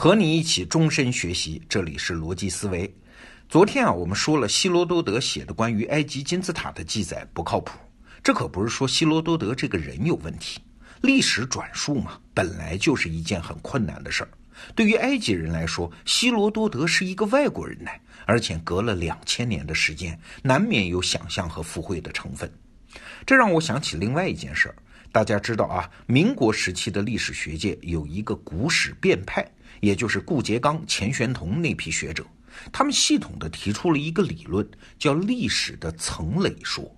[0.00, 2.90] 和你一起终身学习，这里是逻辑思维。
[3.50, 7.78] 昨天啊，我们说了希罗多德写的关于埃及金字塔的记载不靠谱，
[8.22, 10.58] 这可不是说希罗多德这个人有问题。
[11.02, 14.30] 历史转述嘛，本来就是一件很困难的事儿。
[14.74, 17.90] 对于埃及人来说，希罗多德是一个外国人呢，
[18.24, 22.50] 而且隔了两千年的时间，难免有想象和附会的成分。
[23.26, 24.74] 这让我想起另外一件事儿。
[25.12, 29.46] 大家知道啊，民国时期的历史学界有一个古史变派。
[29.80, 32.24] 也就是顾颉刚、钱玄同那批学者，
[32.70, 36.94] 他们系统的提出了一个理论，叫历史的层累说。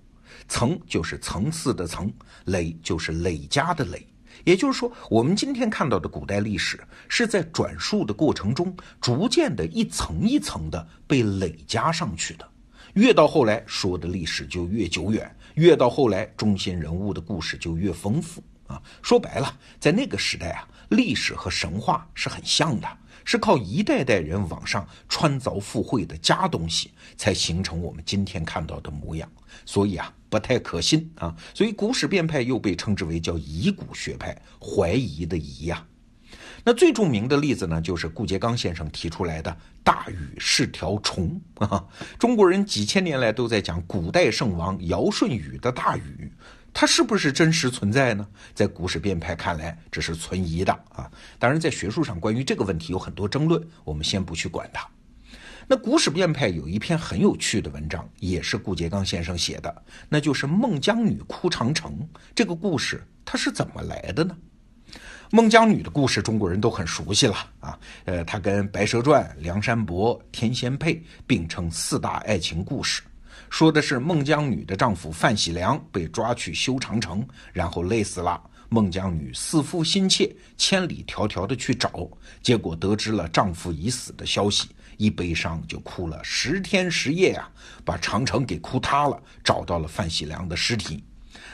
[0.49, 2.13] 层就是层次的层，
[2.47, 4.07] 累就是累加的累。
[4.45, 12.49] 也就是说，我们今天看到的古代历史，是在转述的过程中，逐渐的一层一层的被累加上去的。
[12.95, 15.25] 越到后来，说的历史就越久远；
[15.55, 18.43] 越到后来，中心人物的故事就越丰富。
[18.73, 20.69] 啊，说白了，在那个时代啊。
[20.89, 22.87] 历史和神话是很像的，
[23.25, 29.27] 是靠一代代人往上穿凿附会的加东西，才形成我们今天看到的模样。
[29.65, 31.35] 所以啊，不太可信啊。
[31.55, 35.83] 所以古史变派又被称之为叫疑古学派，怀疑的疑呀。
[36.63, 41.83] 那最著名的例子呢，就是顾颉刚先生提出来的“大禹是条虫”啊。
[42.21, 46.31] 中国人几千年来都在讲古代圣王尧舜禹的大禹。
[46.75, 48.27] 它是不是真实存在呢？
[48.55, 51.11] 在古史变派看来，这是存疑的啊。
[51.39, 54.87] 当然，在学术上关于这个问题有很多争论，我们先不去管它。
[55.69, 61.97] 那古史变派有一篇很有趣的文章，也是顾颉刚先生写的，那就是孟姜女哭长城
[62.35, 64.37] 这个故事，它是怎么来的呢？
[65.31, 67.79] 孟姜女的故事，中国人都很熟悉了啊。
[68.05, 70.95] 呃，她跟《白蛇传》《梁山伯》《天仙配》
[71.27, 73.03] 并称四大爱情故事。
[73.53, 77.23] 说的是孟姜女的丈夫范喜良被抓去修长城，
[77.53, 78.43] 然后累死了。
[78.71, 82.09] 孟姜女思夫心切，千里迢迢的去找，
[82.41, 87.47] 结果得知了丈夫已死的消息，一悲伤就哭了十天十夜呀，
[87.85, 89.23] 把长城给哭塌了。
[89.45, 91.05] 找到了范喜良的尸体，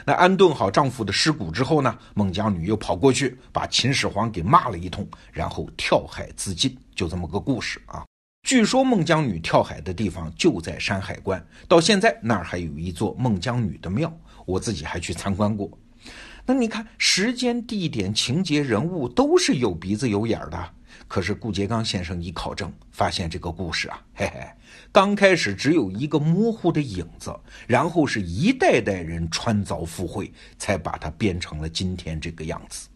[0.05, 8.05] 那安顿好丈夫的尸骨之后呢，孟姜女又跑过去把秦始皇给骂了一通，然后跳海自尽，就这么个故事啊。
[8.49, 14.11] 据说孟姜女跳海的地方就在山海关，到现在那儿还有一座孟姜女的庙，
[14.43, 15.69] 我自己还去参观过。
[16.47, 20.69] 那你看，时间、地点、情节、人物都是有鼻子有眼儿的。
[21.07, 24.43] 可是顾颉刚先生一考证，发现这个故事啊， 嘿嘿，
[24.91, 27.31] 刚开始只有一个模糊的影子，
[27.67, 32.89] 然后是一代代人穿凿附会，才把它编成了今天这个样子。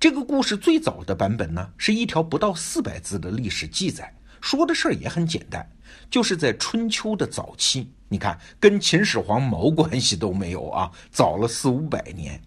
[0.00, 4.12] 这个故事最早的版本呢，是一条不到四百字的历史记载。
[4.40, 5.68] 说的事儿也很简单，
[6.10, 12.40] 就是在春秋的早期，你看跟秦始皇毛关系都没有啊，早了四五百年。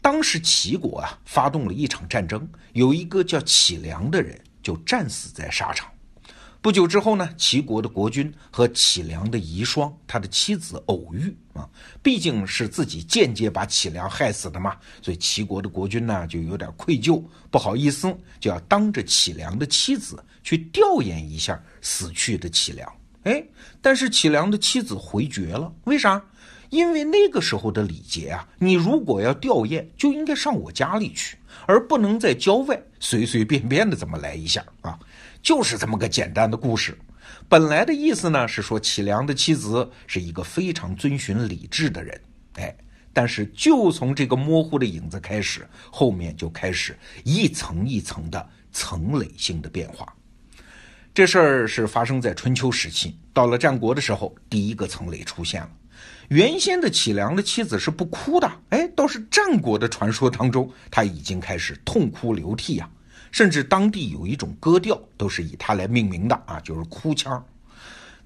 [0.00, 5.90] 当时齐国啊发动了一场战争，有一个叫杞梁的人就战死在沙场。
[6.60, 11.66] 不久之后呢，齐国的国君和杞梁的遗孀，他的妻子偶遇啊，
[12.02, 22.92] 毕竟是自己间接把杞梁害死的嘛，所以齐国的国君呢就有点愧疚，不好意思，就要当着杞梁的妻子去吊唁一下死去的杞梁。
[23.22, 23.42] 哎，
[23.80, 26.22] 但是杞梁的妻子回绝了，为啥？
[26.70, 34.98] 因为那个时候的礼节啊，你如果要吊唁，就应该上我家里去，而不能在郊外随随便便的这么来一下啊。
[35.42, 36.98] 就是这么个简单的故事，
[37.48, 42.20] 本来的意思呢是说启良的妻子是一个非常遵循礼制的人，
[42.54, 42.76] 哎，
[43.12, 50.12] 但是就从这个模糊的影子开始，后面就开始一层一层的层累性的变化。
[51.14, 55.70] 这事儿是发生在春秋时期，到了战国的时候，第一个层累出现了。
[56.28, 62.88] 原先的启良的妻子是不哭的，哎，倒是战国的传说当中，他已经开始痛哭流涕呀。
[63.30, 67.44] 甚至当地有一种歌调都是以他来命名的啊，就是哭腔。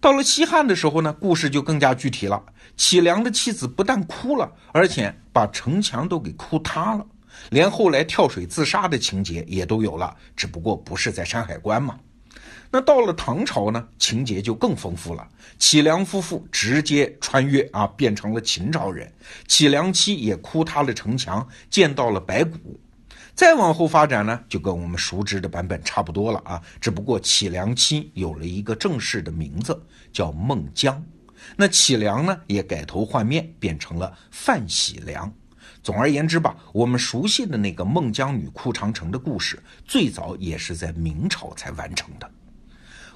[0.01, 2.43] 到了西汉的时候呢，故事就更加具体了。
[2.77, 7.07] 启良的妻子不但哭了，而且把城墙都给哭塌了，
[7.50, 11.99] 连后来跳水自杀的情节也都有了，只不过不是在山海关嘛。
[12.75, 15.29] 那到了唐朝呢，情节就更丰富了。
[15.59, 19.12] 启良夫妇直接穿越啊，变成了秦朝人。
[19.47, 22.81] 启良妻也哭塌了城墙，见到了白骨。
[23.34, 29.82] 再往后发展呢，就跟我们熟知的版本差不多了啊，只不过启良妻有了一个正式的名字，
[30.12, 31.02] 叫孟姜。
[31.56, 35.32] 那启良呢，也改头换面，变成了范喜良。
[35.82, 42.31] 总而言之吧，我们熟悉的那个孟姜女哭长城的故事，最早也是在明朝才完成的。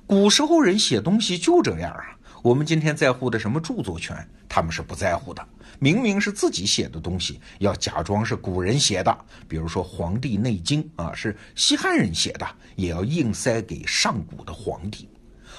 [0.06, 2.16] 古时候人写东西就这样啊。
[2.46, 4.16] 我们今天在乎的什么著作权，
[4.48, 5.44] 他们是不在乎的。
[5.80, 12.46] 明明是自己写的东西，要假装是古人写的，比如说《黄帝内经》啊，是西汉人写的，
[12.76, 15.08] 也要硬塞给上古的皇帝。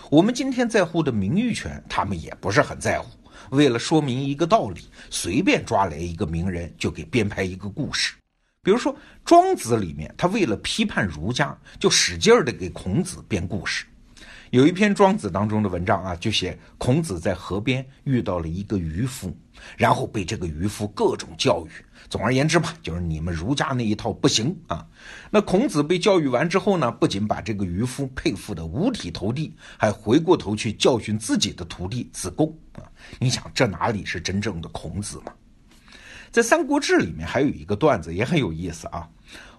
[0.09, 3.09] 我们今天在乎的名誉权，他们也不是很在乎。
[3.49, 8.13] 为了说明一个道理，随便抓来一个名人就给编排一个故事。
[8.63, 8.93] 比如说
[9.25, 13.85] 《庄子》里面，他为了批判儒家，就使劲儿的给孔子编故事。
[14.51, 19.35] 有一篇《庄子》当中的文章啊，就写孔子在河边遇到了一个渔夫，
[19.75, 21.71] 然后被这个渔夫各种教育。
[22.09, 24.87] 总而言之吧，就是你们儒家那一套不行啊。
[25.29, 32.87] 那孔子被教育完之后呢，不仅把这个渔夫佩服的五体投地，还回过头去教训自己的徒弟子贡啊。
[33.19, 35.33] 你想，这哪里是真正的孔子嘛？
[36.31, 39.09] 在《三国志》里面还有一个段子也很有意思啊。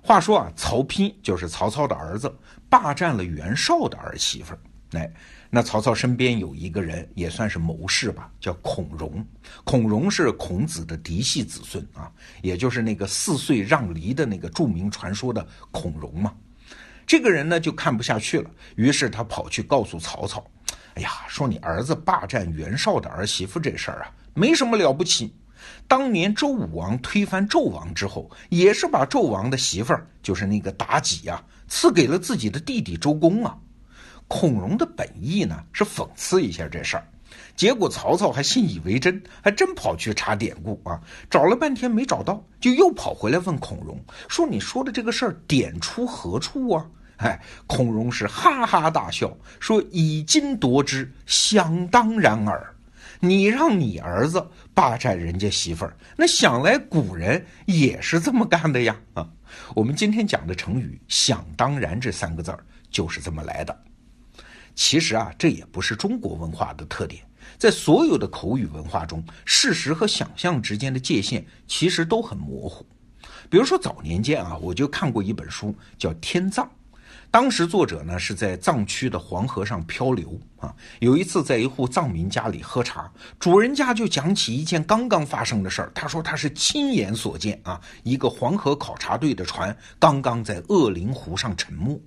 [0.00, 2.34] 话说啊，曹丕就是曹操的儿子，
[2.70, 4.58] 霸占了袁绍的儿媳妇儿。
[4.92, 5.10] 哎，
[5.50, 9.22] 那曹操身边有一个人，也算是谋士吧，叫孔融。
[9.62, 16.32] 孔融是孔子的嫡系子孙啊，也就是那个四岁让梨的那个著名传说的孔融嘛。
[17.06, 20.42] 这个人呢就看不下去了，于是他跑去告诉曹操
[20.96, 25.34] ：“哎呀，说你儿子霸占袁绍的儿媳妇这事儿啊，没什么了不起。
[25.86, 33.54] 当年周武王推翻纣王之后，也是把纣王的媳妇儿，就是那个妲己呀，赐给了自己的弟弟周公啊。”
[34.28, 37.04] 孔融的本意呢是讽刺一下这事儿，
[37.56, 43.98] 结果曹操还信以为真，还真跑去查典故啊，找了半天没找到，就又跑回来问孔融
[44.28, 46.86] 说：“你说的这个事儿典出何处啊？”
[47.18, 52.74] 哎，孔融是哈哈大笑说：“以今夺之，想当然耳。
[53.18, 58.94] 你让你儿子霸占人家媳妇儿，那想来古人也是这么干的呀！
[59.14, 59.28] 啊，
[59.74, 63.76] 我们今天讲的成语‘想当然’这三个字儿就是这么来的。”
[64.78, 67.20] 其实啊，这也不是中国文化的特点，
[67.58, 72.86] 在所有的口语文化中，事实和想象之间的界限其实都很模糊。
[73.50, 76.64] 比如说早年间啊，我就看过一本书叫《天葬》，
[77.28, 92.00] 当时作者呢是在藏区的黄河上漂流啊，有一次在一户藏民家里喝茶，主人家就讲起一件刚刚发生的事儿，他说他是亲眼所见啊，一个黄河考察队的船刚刚在鄂陵湖上沉没。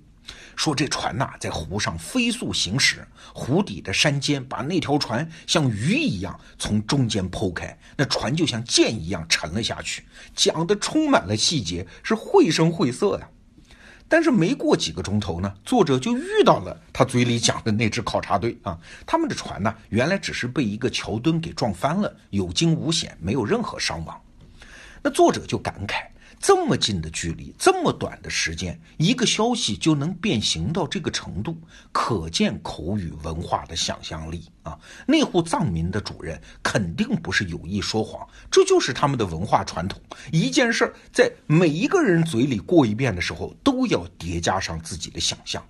[0.55, 10.05] 说这船呐，在湖上飞速行驶，湖底的山尖把那条船像鱼一样从中间剖开，那船就像箭一样沉了下去。
[10.35, 13.27] 讲的充满了细节，是绘声绘色呀。
[14.07, 24.21] 但是没过几个钟头呢，作者就遇到了他嘴里讲的那支考察队啊，他们的船呢，原来只是被一个桥墩给撞翻了，有惊无险，没有任何伤亡。
[25.01, 26.10] 那作者就感慨。
[26.41, 31.55] 这么近的距离，这么短的时间，一个消息就能变形到这个程度，
[31.91, 34.77] 可见口语文化的想象力啊！
[35.05, 40.01] 那户藏民的主人肯定不是有意说谎，这就是他们的文化传统。
[40.31, 45.63] 一件事儿在每一个人嘴里过一遍的时候，都要叠加上自己的想象。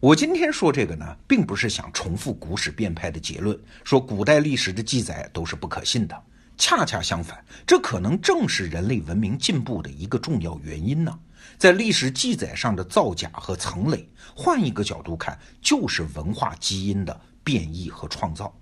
[0.00, 6.18] 我今天说这个呢，并不是想重复古史变派的结论，说古代历史的记载都是不可信的。
[6.60, 11.18] 恰恰相反，这可能正是人类文明进步的一个重要原因呢。
[11.56, 18.54] 在历史记载上的造假和层累，换一个角度看，就是文化基因的变异和创造。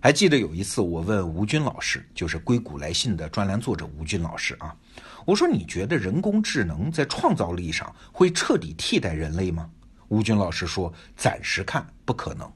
[0.00, 4.76] 还记得有一次，我问吴军老师，就是《硅谷来信》的专栏作者吴军老师啊，
[5.24, 9.70] 我说你觉得人工智能在创造力上会彻底替代人类吗？
[10.08, 12.52] 吴军老师说，暂时看不可能。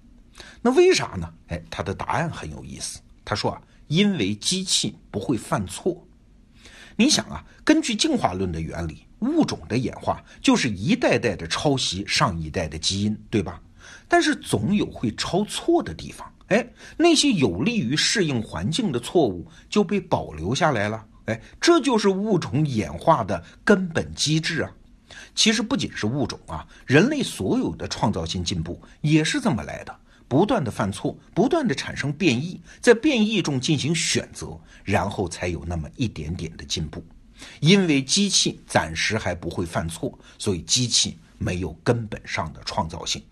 [0.61, 1.33] 那为啥呢？
[1.49, 3.63] 哎，他的答案很有意思，他说啊。
[3.89, 6.07] 因为机器不会犯错，
[6.97, 13.61] 你想啊，根据进化论的原理，物种的演化就是一代代的抄袭上一代的基因，对吧？
[14.09, 24.71] 但是总有会抄错的地方，哎，那些有利于适应环境的错误就被保留下来了，哎，这就是物种演化的根本机制啊。
[25.35, 29.99] 其实不仅是物种啊，人类所有的创造性进步也是这么来的。
[30.33, 37.05] 不断的犯错，不断的产生变异，在变异中进行选择，然后才有那么一点点的进步。
[37.61, 43.23] 因为机器暂时还不会犯错，所以机器没有根本上的创造性。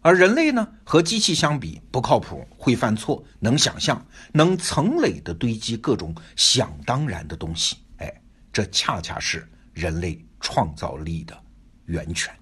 [0.00, 7.76] 而人类呢，和机器相比不靠谱，会犯错，能想象，能层累的堆积各种想当然的东西。
[7.98, 8.12] 哎，
[8.52, 11.40] 这恰恰是人类创造力的
[11.84, 12.34] 源泉。